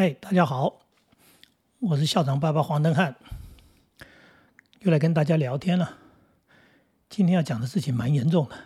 [0.00, 0.80] 嗨，大家好，
[1.78, 3.16] 我是校长爸爸黄登汉，
[4.78, 5.98] 又来跟大家聊天了。
[7.10, 8.56] 今天要讲的事情蛮严重的，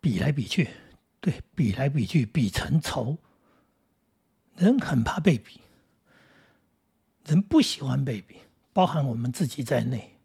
[0.00, 0.70] 比来比去，
[1.20, 3.18] 对比来比去，比成仇。
[4.56, 5.60] 人很怕被比，
[7.26, 8.36] 人不喜欢被比，
[8.72, 10.16] 包含我们自己在内。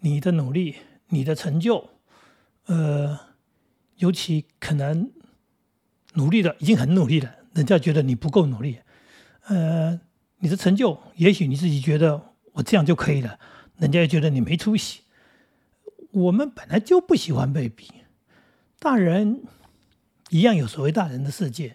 [0.00, 0.74] 你的努力，
[1.10, 1.88] 你的成就，
[2.64, 3.16] 呃，
[3.98, 5.12] 尤其可能
[6.14, 7.32] 努力的已经很努力了。
[7.56, 8.78] 人家觉得你不够努力，
[9.46, 9.98] 呃，
[10.40, 12.20] 你的成就，也许你自己觉得
[12.52, 13.38] 我这样就可以了，
[13.78, 15.00] 人家也觉得你没出息。
[16.12, 17.90] 我们本来就不喜欢被比，
[18.78, 19.42] 大人
[20.28, 21.74] 一样有所谓大人的世界。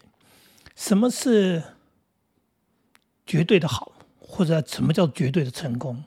[0.76, 1.64] 什么是
[3.26, 6.04] 绝对的好，或者什么叫绝对的成功？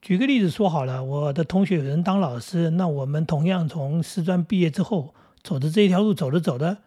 [0.00, 5.14] 举个例子说好了，我的同学有人当老师，那我们同样从师专毕业之后，
[5.44, 6.78] 走的这一条路，走着走着。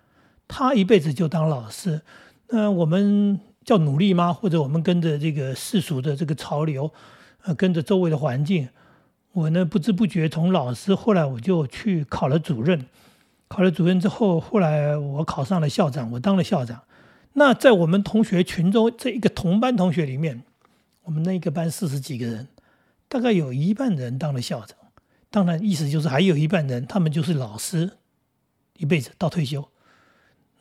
[0.48, 2.02] 他一辈子就当老师，
[2.50, 4.32] 那我们叫努力吗？
[4.32, 6.92] 或者我们跟着这个世俗的这个潮流，
[7.44, 8.70] 呃，跟着周围的环境，
[9.34, 12.86] 我呢不知不觉从老师，后来我就去考了主任，
[13.48, 16.84] 考了主任之后，后来我考上了校长，我当了校长。
[17.34, 20.44] 那在我们同学群中，这一个同班同学里面，
[21.04, 22.48] 我们那个班四十几个人，
[23.10, 24.78] 大概有一半人当了校长，
[25.30, 27.92] 当然意思就是还有一半人，他们就是老师，
[28.78, 29.68] 一辈子到退休。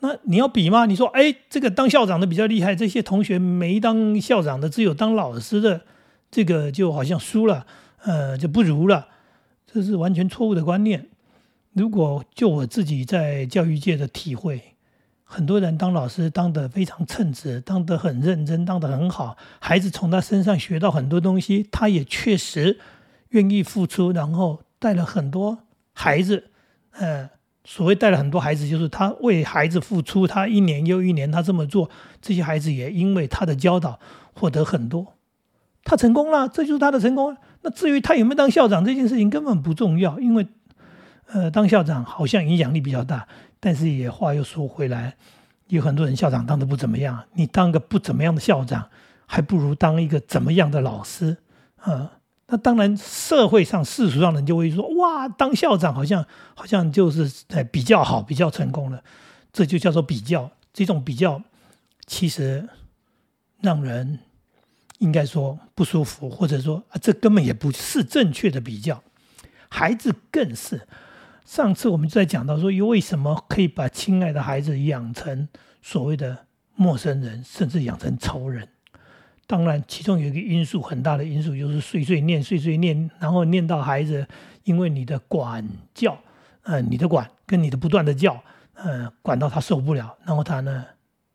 [0.05, 0.85] 那你要比吗？
[0.85, 5.81] 你说，哎，这个当校长的比较厉害，这些同学没当校长的，只有当老师的，
[6.29, 7.65] 这个就好像输了，
[8.03, 9.07] 呃，就不如了，
[9.65, 11.07] 这是完全错误的观念。
[11.73, 14.75] 如果就我自己在教育界的体会，
[15.23, 22.77] 很多人当老师当得非常称职，当得很认真，当得很好，孩子从他身上学到很多东西，他也确实
[23.29, 25.57] 愿意付出，然后带了很多
[25.93, 26.43] 孩子，
[26.91, 27.34] 呃。
[27.67, 31.89] 所谓带了很多孩子，就是他为孩子付出，他一年又一年，他这么做，
[32.21, 33.99] 这些孩子也因为他的教导
[34.33, 35.15] 获得很多，
[35.83, 37.35] 他成功了，这就是他的成功。
[37.63, 40.47] 那至于他有没有当校长这件事情根本不重要，因为，
[41.25, 43.27] 呃，当校长好像影响力比较大，
[43.59, 45.15] 但是也话又说回来，
[45.67, 48.87] 有很多人校长当的不怎么样，你当个不怎么样的校长，
[49.25, 51.37] 还不如当一个怎么样的老师，
[51.81, 52.11] 啊。
[52.47, 56.23] 那当然，社会上、世俗上人就会说：“哇，当校长好像
[56.53, 59.03] 好像就是在比较好、比较成功了。”
[59.51, 60.51] 这就叫做比较。
[60.71, 61.41] 这种比较
[62.05, 62.67] 其实
[63.61, 64.19] 让人
[64.99, 69.01] 应该说不舒服，或者说啊，这根本也不是正确的比较。
[69.69, 70.87] 孩子更是。
[71.45, 75.47] 上次我们就在讲到说，又为什么可以把亲爱的孩子养成
[75.81, 76.45] 所谓的
[76.75, 78.67] 陌生人，甚至养成仇人？
[79.47, 84.27] 当然，其中有一个因素，很大的因素就是碎碎念、碎碎念，然后念到孩子，
[84.63, 86.17] 因为你的管教，
[86.63, 90.85] 呃，你的管跟你的不断的教，呃，管到他受不了，然后他呢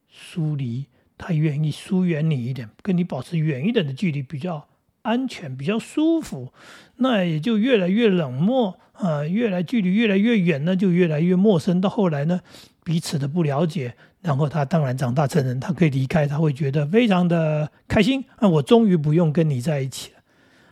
[0.09, 4.67] 疏离，他愿意疏远你一点，跟你保持远一点的距离，比较
[5.03, 6.53] 安全，比较舒服，
[6.97, 12.41] 那也就越来越冷漠，啊，越来距离越来越远呢，就越来越陌生，到后来呢，
[12.83, 13.95] 彼此的不了解。
[14.23, 18.47] 然后他当然长大成人，他可以离开，他会觉得非常的开心啊！
[18.47, 20.19] 我终于不用跟你在一起了。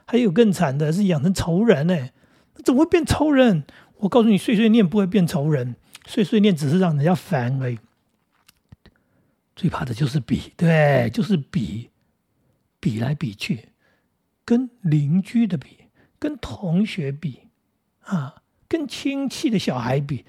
[0.06, 2.10] 还有更惨的是养成仇人呢，
[2.62, 3.64] 怎么会变仇人？
[3.98, 5.76] 我告诉你，碎碎念不会变仇人，
[6.06, 7.78] 碎碎念只是让人家烦而已。
[9.56, 11.91] 最怕的就是比，对，就是比，
[12.78, 13.70] 比来比去，
[14.44, 15.78] 跟邻居的比，
[16.19, 17.48] 跟同学比，
[18.03, 18.36] 啊，
[18.69, 20.25] 跟亲戚的小孩比。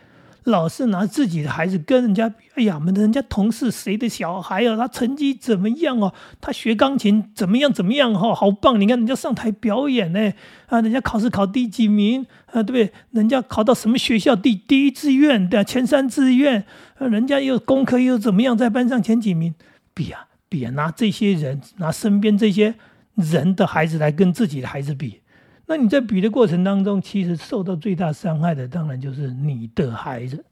[0.50, 4.76] 老是拿自己的孩子跟人家比，哎呀，们人家同事谁的小孩啊？
[4.76, 6.14] 他成绩怎么样哦？
[6.42, 7.72] 他学钢琴怎么样？
[7.72, 8.14] 怎么样？
[8.14, 8.80] 哈，好棒！
[8.80, 10.34] 你看人家上台表演呢，
[10.68, 12.26] 啊，人家考试考第几名？
[12.48, 12.92] 啊，对不对？
[13.12, 14.36] 人家考到什么学校？
[14.36, 16.66] 第第一志愿的前三志愿，
[16.98, 18.58] 啊，人家又功课又怎么样？
[18.58, 19.54] 在班上前几名？
[19.94, 22.76] 比啊比啊，拿这些人，拿身边这些
[23.16, 25.22] 人的孩子来跟自己的孩子比。
[25.69, 30.44] 那你在比的过程当中，其实受到最大伤害的，当然就是你的孩子。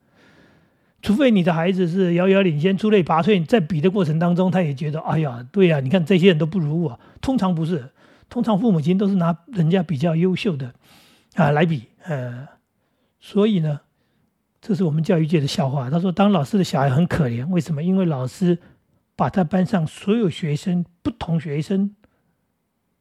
[1.02, 7.00] 除非你的孩子是遥遥领先、出类拔萃，在比的过程当中，他也觉得，哎呀，对呀，你看这些人都不如我。
[7.20, 7.90] 通常不是，
[8.30, 10.72] 通常父母亲都是拿人家比较优秀的
[11.34, 12.48] 啊来比，呃，
[13.20, 13.82] 所以呢，
[14.62, 15.90] 这是我们教育界的笑话。
[15.90, 17.82] 他说，当老师的小孩很可怜，为什么？
[17.82, 18.60] 因为老师
[19.16, 21.96] 把他班上所有学生、不同学生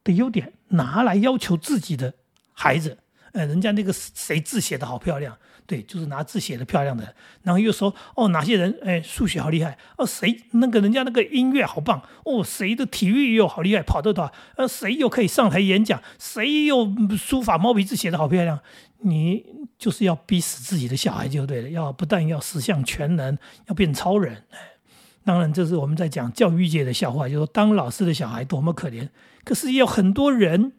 [0.07, 0.55] 的优点。
[0.71, 2.13] 拿来要求自己的
[2.53, 2.99] 孩子，
[3.31, 7.15] 呃，人家那个谁字写的好漂亮，对，就是拿字写的漂亮的，
[7.45, 18.59] 然后又说哦，哪些人哎数学好厉害，哦，谁那个人家那个音乐好棒，哦，谁的体育又好厉害，跑得多，呃，谁又可以上台演讲，谁又书法毛笔字写的好漂亮，
[19.03, 19.47] 你
[19.79, 23.39] 就是要逼死自己的小孩就对了，要不但要十项全能，
[23.69, 24.43] 要变超人，
[25.25, 29.09] 当然，这是我们在讲教育界的笑话，就是说当老师的小孩多么可怜。
[29.47, 30.73] 可是也有很多人，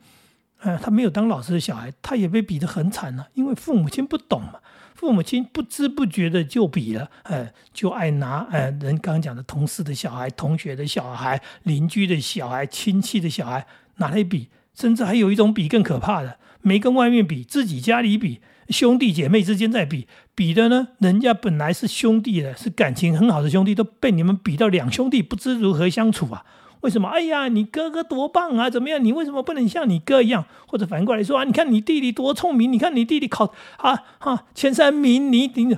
[0.60, 4.56] 呃，他没有当老师的小孩，他也被比得很惨了，因为父母亲不懂嘛。
[4.94, 13.66] 父母亲不知不觉的就比了，呃，就爱拿呃人刚刚讲的同事的小孩、同学的小孩、邻居的小孩、亲戚的小孩
[13.98, 26.44] 拿来比，甚至还有一种比更可怕的，没跟外面比，自己家里比，兄弟姐妹之间在比，比的呢，人家本来是兄弟的，是感情很好的兄弟，都被你们比到两兄弟不知如何相处啊。
[26.82, 27.10] 为什么？
[27.10, 28.70] 哎呀，你哥哥多棒啊！
[28.70, 29.04] 怎么样？
[29.04, 30.46] 你为什么不能像你哥一样？
[30.68, 32.72] 或者反过来说啊，你看你弟弟多聪明！
[32.72, 35.78] 你看你弟弟考啊啊前三名，你顶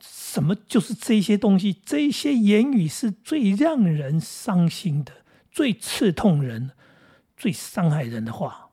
[0.00, 0.54] 什么？
[0.54, 5.12] 就是这些东西，这些言语是最让人伤心的，
[5.50, 6.70] 最刺痛人、
[7.36, 8.70] 最伤害人的话。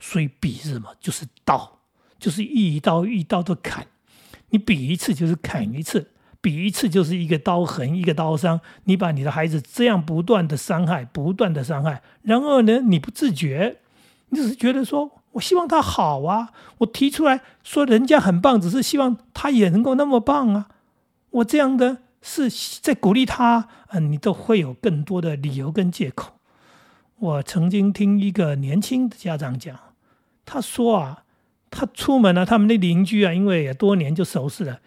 [0.00, 0.94] 所以比是什么？
[0.98, 1.80] 就是刀，
[2.18, 3.86] 就是一刀一刀的砍。
[4.48, 6.10] 你比一次就是砍一次。
[6.40, 8.60] 比一次就是一个刀痕，一个刀伤。
[8.84, 13.78] 你把你的孩子这样不断的伤害，不断的伤害，然后呢，你不自觉，
[14.30, 20.68] 你只是觉得说，我希望他好啊，我提出来说人家很棒，只是希望他也能够那么棒啊。
[21.30, 22.50] 我这样的是
[22.80, 26.32] 在鼓励他，嗯，你都会有更多的理由跟借口。
[27.18, 29.78] 我曾经听一个年轻的家长讲，
[30.46, 31.24] 他说啊，
[31.70, 34.80] 他出门了，他们的邻居啊，因为也多年就熟识了。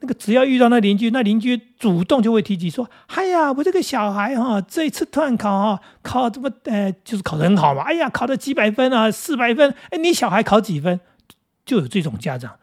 [0.00, 7.82] 那个只要遇到那邻居，那邻居主动就会提起说：“哎呀，我这个小孩哈，这一次段考哈，考这么呃，就是考得很好嘛。
[7.82, 9.74] 哎呀，考了几百分啊，四百分。
[9.90, 11.00] 哎，你小孩考几分？
[11.64, 12.56] 就有这种家长，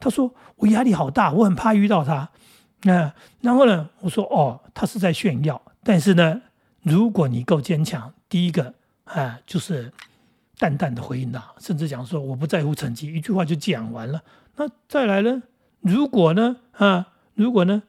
[0.00, 2.28] 他说我压力好大，我很怕遇到他。
[2.82, 5.62] 那然后呢，我说哦，他是在炫耀。
[5.84, 6.40] 但是呢，
[6.82, 8.74] 如果你够坚强，第一个
[9.04, 9.92] 啊，就是
[10.58, 14.20] 淡淡的回应他，甚至讲说我不在乎成绩，一句话就讲完了。
[14.56, 15.42] 那再来呢？
[15.82, 16.56] 如果呢？
[16.80, 17.82] 啊，如果呢，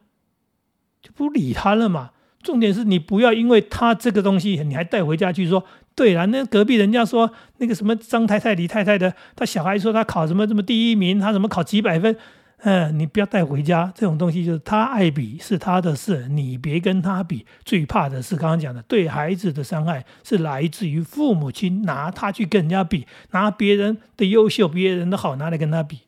[1.02, 2.12] 就不理他了嘛。
[2.44, 5.64] 重点是你不要因为他这个东西，你还带回家去说。
[5.94, 12.16] 对了，那隔壁人家说那个什么张太太、李太太的，他小孩说他考什么什么第一名，他怎么考几百分？
[12.64, 13.92] 嗯，你不要带回家。
[13.94, 17.46] 这种东西就是他爱比是他的事，你别跟他比。
[17.66, 26.00] 最怕的是刚刚讲的，对孩子的伤害是来自于父母亲拿他去跟人家比，拿别人的优秀、别人的好拿来跟他比。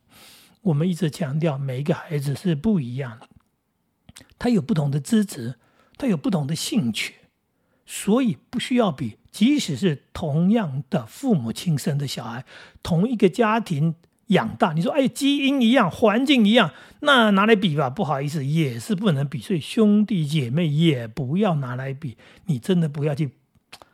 [0.63, 3.27] 我们一直强调，每一个孩子是不一样的，
[4.39, 5.55] 他有不同的资质，
[5.97, 7.15] 他有不同的兴趣，
[7.85, 9.17] 所以不需要比。
[9.31, 12.45] 即使是同样的父母亲生的小孩，
[12.83, 13.95] 同一个家庭
[14.27, 17.89] 养大，你说哎，基因一样，环境一样，那拿来比吧？
[17.89, 19.39] 不好意思，也是不能比。
[19.39, 22.15] 所以兄弟姐妹也不要拿来比，
[22.45, 23.31] 你真的不要去。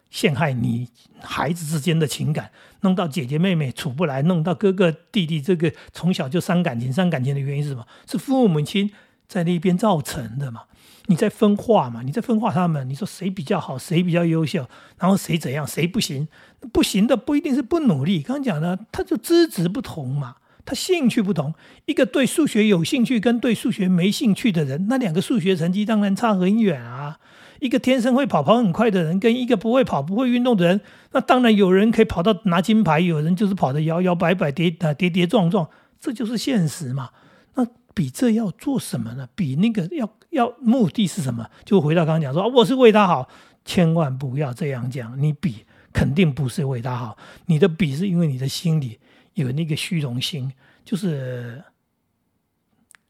[0.10, 0.88] 陷害你
[1.20, 2.52] 孩子之间的情感，
[2.82, 7.86] 弄到姐姐妹妹处不来，弄到哥哥弟弟这个从小就伤感情，伤感情的原因是什么？
[8.10, 8.92] 是父母亲
[9.28, 10.62] 在那边造成的嘛？
[11.06, 12.02] 你在分化嘛？
[12.04, 12.88] 你在分化他们？
[12.88, 14.68] 你说谁比较好，谁比较优秀，
[15.00, 16.28] 然后谁怎样，谁不行？
[16.72, 20.36] 不行的不一定是不努力，刚刚讲的，他就资质不同嘛，
[20.66, 21.54] 他兴趣不同。
[21.86, 27.18] 一个对数学有兴趣跟对数学没兴趣的人，那两个数学成绩当然差很远啊。
[27.60, 35.70] 一个天生会跑跑很快的人，跟一个不会跑不会运动的人，那当然有人可以跑到拿金牌，有人就是跑得摇摇摆摆、跌啊跌跌撞撞，
[36.00, 37.10] 这就是现实嘛。
[37.56, 39.28] 那比这要做什么呢？
[39.36, 41.50] 比那个要要目的是什么？
[41.66, 43.28] 就回到刚刚讲说，我是为他好，
[43.66, 45.22] 千万不要这样讲。
[45.22, 49.00] 你比肯定不是为他好，你的比是因为你的心里
[49.34, 50.52] 有那个虚荣心，
[50.86, 51.62] 就是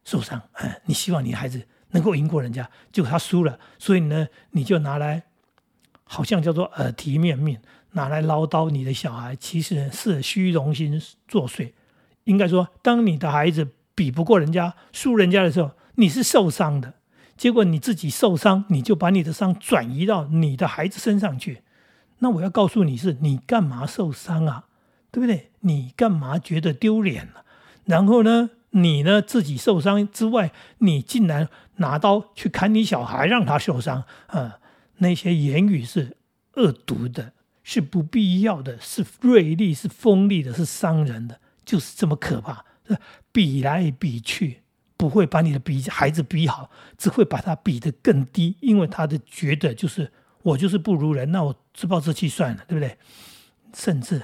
[0.04, 0.42] 受伤。
[0.54, 1.62] 哎，你希望你孩子。
[1.92, 5.24] 能够赢过人家，结果他输了，所以呢，你就拿来，
[6.04, 7.60] 好像叫做耳提面命，
[7.92, 11.74] 拿来唠叨你的小孩，其实是虚荣心作祟。
[12.26, 16.94] 应该说，当你的孩子比不过人家、输人家的时候，你是受伤的。
[17.36, 21.64] 结果你自己受伤，你就把你的伤转移到你的孩子身上去。
[22.20, 24.66] 那我要告诉你是，你干嘛受伤啊？
[25.10, 25.52] 对不对？
[25.62, 27.46] 你干嘛觉得丢脸了？
[27.86, 28.52] 然后呢？
[28.72, 29.22] 你呢？
[29.22, 34.60] 自己受伤之外，你竟然拿刀去砍你小孩，让他受伤啊！
[34.98, 36.18] 那些言语是
[36.54, 37.34] 恶毒的，
[37.64, 42.64] 是不必要的，是锐利，是锋利的，是伤人的，就是这么可怕。
[43.32, 44.62] 比来比去，
[44.98, 50.12] 不会把你的比孩子比好，只会把他比得更低，因为他的觉得就是
[50.44, 52.98] 我就是不如人，那我自暴自弃算了，对不对？
[53.74, 54.22] 甚至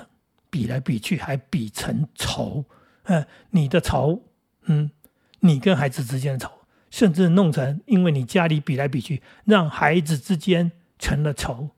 [0.52, 2.66] 比来比去还比成仇，
[3.06, 4.22] 嗯，你的仇。
[4.66, 4.92] 嗯，
[5.40, 6.52] 你跟孩子之间的仇，
[6.90, 11.70] 甚至弄成因为你家里比来比去，让孩子之间成了仇，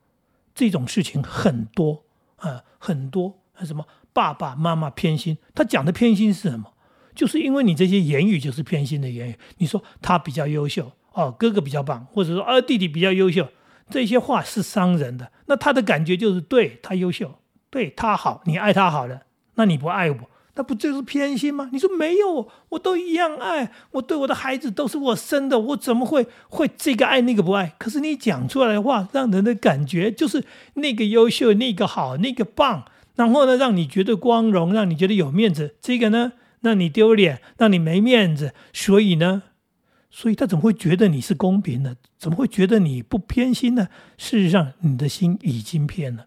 [0.53, 2.03] 这种事情很多
[2.37, 3.39] 啊，很多。
[3.63, 5.37] 什么爸爸妈妈偏心？
[5.55, 6.73] 他讲的偏心是什么？
[7.15, 9.39] 就是因为你这些言语就是偏心的言语。
[9.57, 13.49] 你说他比较优秀哦，哥哥比较棒，或者说啊弟弟比较优秀，
[13.89, 15.31] 这些话是伤人的。
[15.47, 17.39] 那他的感觉就是对他优秀，
[17.71, 19.23] 对他好，你爱他好了，
[19.55, 20.17] 那你不爱我。
[20.57, 21.69] 那不就是偏心吗？
[21.71, 27.75] 你说没有，我都一样爱，我对我的孩子都是我生的，我怎么会会这个爱那个不爱？
[27.77, 32.85] 可是你讲出来的话，让人的感觉就是那个优秀，那个好，那个棒，
[33.15, 35.75] 然后呢，让你觉得光荣，让你觉得有面子。
[35.79, 38.55] 这个呢，让你丢脸，让你没面子。
[38.73, 39.43] 所以呢，
[40.09, 41.95] 所以他怎么会觉得你是公平的？
[42.17, 43.89] 怎么会觉得你不偏心呢？
[44.17, 46.25] 事实上，你的心已经偏了。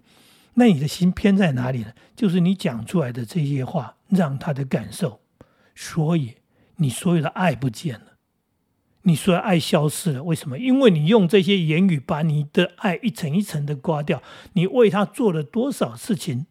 [0.54, 1.86] 那你的心偏在哪里呢？
[2.14, 5.20] 就是你讲出来的这些话，让他的感受，
[5.74, 6.36] 所以
[6.76, 8.16] 你所有的爱不见了，
[9.02, 10.22] 你所有的爱消失了。
[10.22, 10.58] 为什么？
[10.58, 14.22] 因为你用这些言语把你的爱一层一层的刮掉。
[14.52, 16.46] 你为他做了多少事情，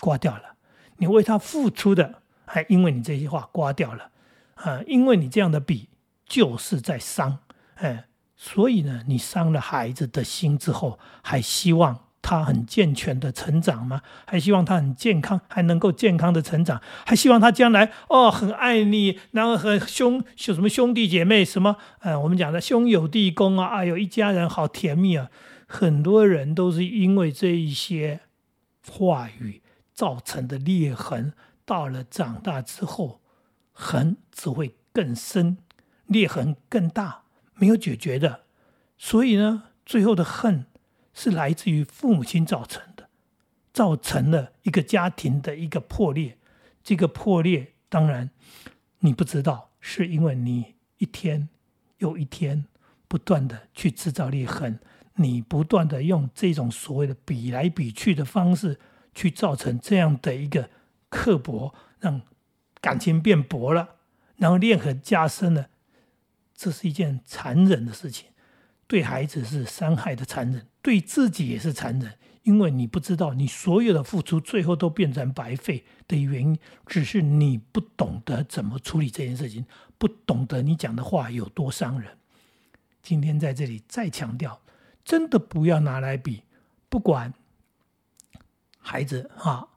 [0.00, 0.56] 刮掉了；
[0.98, 4.10] 你为他付出的，还因为你这些话刮掉了。
[4.54, 5.88] 啊，因为你这样的比，
[6.26, 7.38] 就是在伤。
[7.76, 12.09] 哎，所以呢，你伤了孩子的心之后，还希望。
[12.22, 14.02] 他很健全的成长吗？
[14.26, 25.30] 还希望他很健康，还能够健康的成长，还希望他将来哦很爱你，然后和兄兄什么兄弟姐妹什么，呃，我们讲的兄友弟恭啊，哎呦一家人好甜蜜啊！
[25.66, 28.20] 很多人都是因为这一些
[28.88, 29.62] 话语
[29.92, 31.32] 造成的裂痕，
[31.64, 33.20] 到了长大之后，
[33.72, 35.58] 痕只会更深，
[36.06, 37.22] 裂痕更大，
[37.54, 38.42] 没有解决的，
[38.98, 40.66] 所以呢，最后的恨。
[41.12, 43.08] 是来自于父母亲造成的，
[43.72, 46.38] 造成了一个家庭的一个破裂。
[46.82, 48.30] 这个破裂，当然
[49.00, 51.48] 你不知道，是因为你一天
[51.98, 52.64] 又一天
[53.06, 54.80] 不断的去制造裂痕，
[55.16, 58.78] 你不断的用这种所谓的比来比去的方式，
[59.14, 60.70] 去造成这样的一个
[61.08, 62.22] 刻薄，让
[62.80, 63.96] 感情变薄了，
[64.36, 65.68] 然后裂痕加深了。
[66.54, 68.28] 这是一件残忍的事情。
[68.86, 79.66] 对孩子是伤害的残忍，对自己也是残忍，因为你不知道你所有的付出最后都变成白费的原因，只是你不懂得怎么处理这件事情，
[79.98, 82.16] 不懂得你讲的话有多伤人。
[83.02, 84.60] 今天在这里再强调，
[85.04, 86.42] 真的不要拿来比，
[86.88, 87.32] 不管
[88.78, 89.68] 孩子啊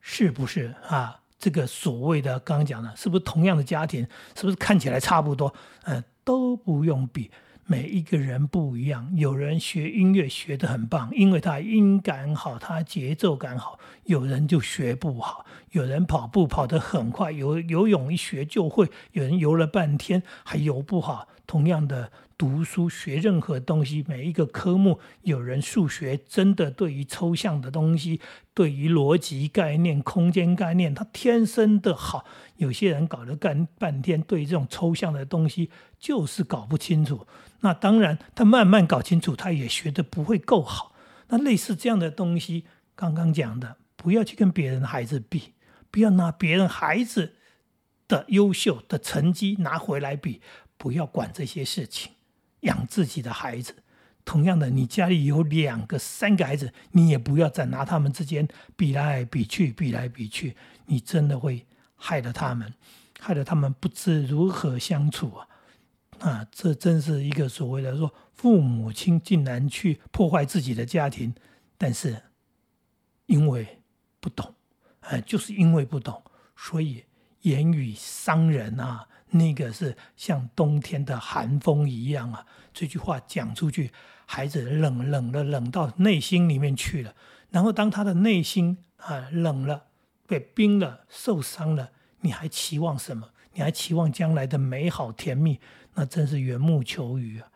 [0.00, 5.54] 是不是啊这个所谓的刚刚讲的，是不是同样的家庭，是不是看起来差不多，
[5.84, 7.30] 呃都不用比。
[7.70, 21.28] 每一个人不一样，有人学音乐学得很棒，因为他音感好，他节奏感好；有人就学不好，有人跑步跑得很快，游游泳一学就会；有人游了半天还游不好。
[21.46, 22.10] 同样的。
[22.40, 28.18] 读书学任何东西，每一个科目，有人数学真的对于抽象的东西，
[28.54, 32.24] 对于逻辑概念、空间概念，他天生的好。
[32.56, 37.26] 有些人搞了干半天，对这种抽象的东西就是搞不清楚。
[37.60, 40.94] 那当然，他慢慢搞清楚，他也学的不会够好。
[41.28, 45.52] 那类似这样的东西，刚刚讲的，不要去跟别人的孩子比，
[45.90, 47.34] 不要拿别人孩子
[48.08, 50.40] 的优秀的成绩拿回来比，
[50.78, 52.12] 不要管这些事情。
[52.60, 53.76] 养自己的孩子，
[54.24, 62.74] 同样的，你家里有两个、三个孩子，你也不要再拿他们之间比来比去、比来比去，你真的会害了他们，
[63.18, 65.48] 害得他们不知如何相处啊！
[66.18, 71.34] 啊，这真是一个所谓的说，父母亲竟然去破坏自己的家庭，
[71.78, 72.22] 但是
[73.26, 73.80] 因为
[74.20, 74.54] 不懂，
[75.00, 76.22] 哎，就是因为不懂，
[76.54, 77.04] 所以
[77.42, 79.06] 言语伤人啊。
[79.32, 82.44] 那个是像冬天的寒风一样啊！
[82.74, 83.92] 这句话讲出去，
[84.26, 87.14] 孩子冷冷的冷到内心里面去了。
[87.50, 89.84] 然后当他的内心啊冷了，
[90.26, 91.92] 被冰了，受伤了，
[92.22, 93.30] 你还期望什么？
[93.52, 95.60] 你还期望将来的美好甜蜜？
[95.94, 97.48] 那真是缘木求鱼啊！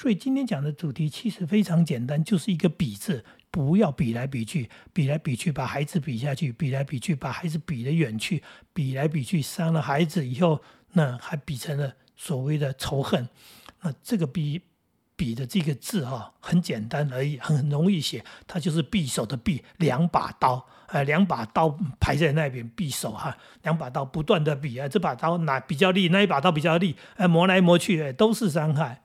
[0.00, 8.42] 所以今天讲的主题其实非常简单，就是一个比字，不要比来比去，比来比去把孩子比下去，比来比去把孩子比得远去，
[8.72, 10.62] 比来比去伤了孩子以后。
[10.92, 13.28] 那还比成了所谓的仇恨，
[13.82, 14.62] 那这个比
[15.14, 29.02] 比的这个字哈很简单而已，很容易写，它就是匕首的匕，两把刀，呃，两把刀排在那边，匕首哈，两把刀不断的比啊，这把刀哪比较利，那一把刀比较利，哎，磨来磨去，哎，都是伤害，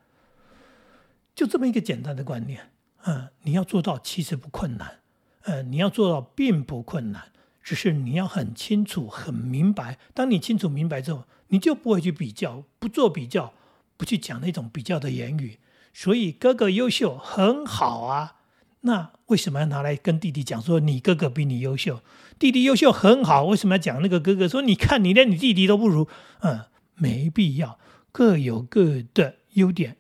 [1.35, 2.71] 就这么一个简单的观念，
[3.05, 4.99] 嗯，你要做到其实不困难，
[5.43, 7.25] 呃，你要做到并不困难，
[7.61, 11.25] 只是你要很清楚、很明白，当你清楚明白之后。
[11.49, 13.53] 你就不会去比较，不做比较，
[13.97, 15.59] 不去讲那种比较的言语。
[15.93, 18.37] 所以哥哥优秀很好啊，
[18.81, 22.01] 那为什么要拿来跟弟弟讲说你哥哥比你优秀？
[22.39, 26.07] 弟弟优秀很好，为什么要讲那个哥哥说你看你连你弟弟都不如？
[26.39, 26.61] 嗯，
[26.95, 27.77] 没必要，
[28.11, 29.97] 各有各的优点，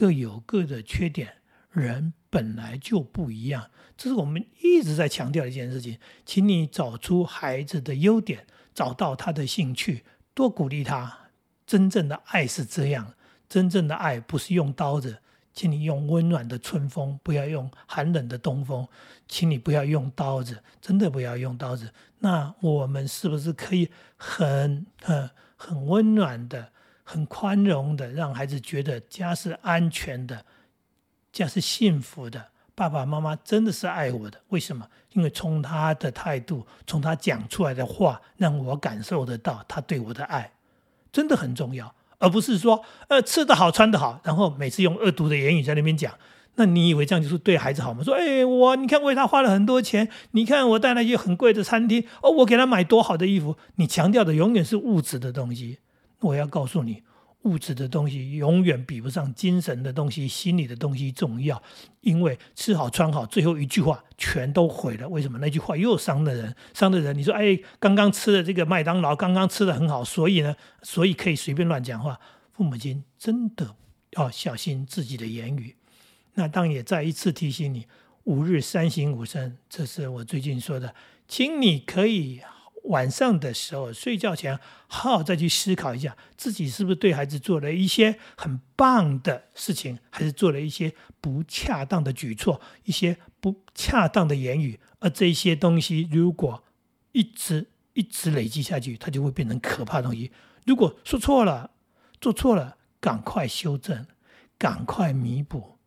[0.00, 1.42] 各有各的缺点，
[1.72, 5.98] 人本来就不一样，这是我们一直在强调的一件事情。
[6.24, 10.02] 请你找出孩子的优点，找到他的兴趣，
[10.32, 11.26] 多鼓励他。
[11.66, 13.12] 真正的爱是这样，
[13.46, 15.18] 真正的爱不是用刀子，
[15.52, 18.88] 请你用温暖的春风，不要用寒冷的东风。
[19.28, 21.92] 请你不要用刀子，真的不要用刀子。
[22.20, 26.72] 那我们是不是可以很、很、很温暖的？
[27.10, 30.44] 很宽容的，让孩子觉得家是安全的，
[31.32, 32.46] 家是幸福的。
[32.76, 34.86] 爸爸妈妈真的是爱我的，为什么？
[35.12, 40.52] 因为从他的态度，从他讲出来的话，让我感受得到他对我的爱，
[41.10, 41.92] 真的很重要。
[42.18, 46.14] 而不是说，呃，吃得好，穿得好，然后每次用恶毒的言语在那边讲。
[46.54, 48.04] 那你以为这样就是对孩子好吗？
[48.04, 53.56] 说，哎，我你看为他花了很多钱，你看我带他去很贵的餐厅，哦，我给他买多好的衣服。
[53.74, 55.78] 你强调的永远是物质的东西。
[56.20, 57.02] 我要告诉你，
[57.42, 61.62] 物质的东西永远比不上精神的东西、心理的东西重要。
[62.02, 65.08] 因为吃好穿好，最后一句话全都毁了。
[65.08, 65.38] 为什么？
[65.38, 67.16] 那句话又伤的人，伤的人。
[67.16, 72.20] 你说，哎，刚刚吃的这个麦当劳，刚刚吃的很好，所以呢，所以可以随便乱讲话。
[72.52, 73.74] 父母亲真的
[74.10, 75.76] 要小心自己的言语。
[76.34, 77.86] 那当也再一次提醒你：
[78.24, 80.94] 五日三省吾身，这是我最近说的，
[81.26, 82.42] 请你可以。
[82.90, 94.78] 晚上的时候睡觉前，好好再去思考一下，自己是不是对孩子做了一些很棒的事情，还是做了一些不恰当的举措，一些不恰当的言语。
[94.98, 96.62] 而这些东西如果
[97.12, 100.30] 一直一直累积下去，它就会变成可怕的东西。
[100.66, 101.70] 如果说错了，
[102.20, 104.06] 做错了，赶快修正，
[104.58, 105.78] 赶快弥补，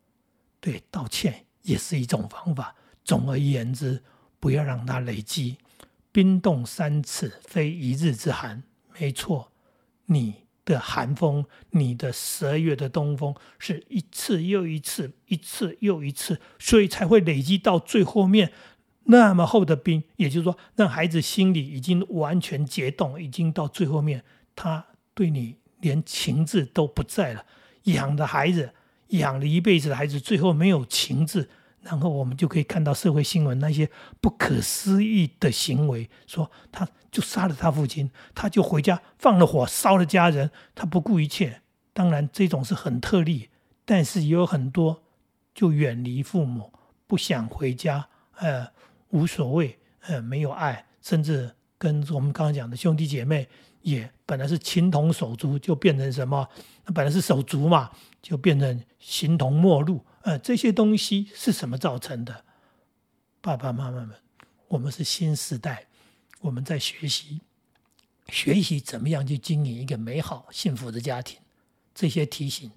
[0.60, 2.74] 对，道歉也是一种方法。
[3.04, 4.02] 总而言之，
[4.40, 5.58] 不要让它累积。
[6.14, 8.62] 冰冻三尺，非一日之寒。
[8.96, 9.50] 没错，
[10.06, 18.52] 你的寒风，你的十二月的东风，是一次又一次，一次又一次，所以才会累积到最后面
[19.06, 20.04] 那么厚的冰。
[20.14, 24.22] 也就是说，让孩子心里已经完全结冻，已经到最后面，
[24.54, 27.44] 他对你连情字都不在了。
[27.82, 28.72] 养的孩子，
[29.08, 31.50] 养了一辈子的孩子，最后没有情字。
[31.84, 41.60] 然后我们就可以看到社会新闻那些不可思议的行为，说他就杀了他父亲，他就回家放了火烧了家人，他不顾一切。
[41.92, 43.50] 当然这种是很特例，
[43.84, 45.04] 但是也有很多
[45.54, 46.72] 就远离父母，
[47.06, 48.68] 不想回家，呃，
[49.10, 53.46] 无所谓，呃，没有爱，甚至跟我们刚刚讲的兄弟姐妹
[53.82, 56.48] 也本来是情同手足，就变成什么？
[56.86, 57.90] 那本来是手足嘛，
[58.22, 60.02] 就变成形同陌路。
[60.22, 62.42] 呃，这些东西是什么造成的？
[63.42, 64.16] 爸爸妈妈们，
[64.68, 65.84] 我们是新时代，
[66.40, 67.42] 我们在学习，
[68.28, 71.38] 学习怎么样去经营一个美好幸福的家庭。
[71.94, 72.70] 这些提醒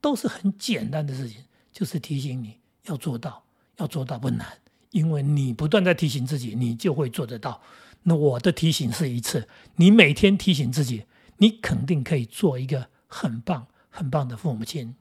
[0.00, 3.44] 都是很简单的事情，就是提醒你要做到，
[3.76, 4.58] 要做到不难，
[4.90, 7.62] 因为你不断在提醒自己，你就会做得到。
[8.04, 11.04] 那我的提醒是一次，你每天提醒自己，
[11.38, 14.94] 你肯定可以做一个很棒、很棒的父母亲。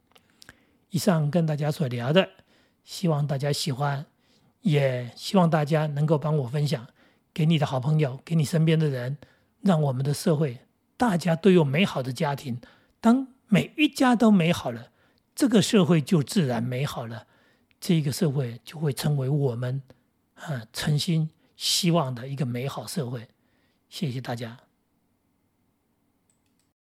[0.90, 2.30] 以上跟大家所聊的，
[2.84, 4.06] 希望大家喜欢，
[4.62, 6.88] 也希望大家能够帮我分享
[7.34, 9.18] 给你的好朋友，给你身边的人，
[9.62, 10.60] 让我们的社会
[10.98, 12.60] 大家都有美好的家庭。
[13.00, 14.92] 当每一家都美好了，
[15.34, 17.28] 这个社会就自然美好了，
[17.80, 19.82] 这个社会就会成为我们
[20.36, 21.30] 呃诚心
[21.60, 23.28] 希望的一个美好社会。
[23.90, 24.69] 谢谢大家。